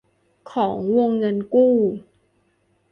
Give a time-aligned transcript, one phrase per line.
[0.51, 1.75] ของวงเงินกู้